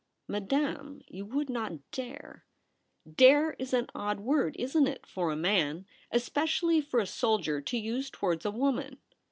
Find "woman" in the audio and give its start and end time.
8.49-8.97